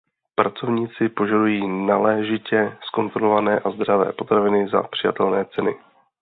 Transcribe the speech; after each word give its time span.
Pracovníci 0.35 1.09
požadují 1.09 1.67
náležitě 1.85 2.77
zkontrolované 2.87 3.59
a 3.59 3.71
zdravé 3.71 4.13
potraviny 4.13 4.67
za 4.69 4.83
přijatelné 4.83 5.45
ceny. 5.55 5.73